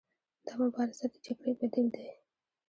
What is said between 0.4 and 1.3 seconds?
دا مبارزه د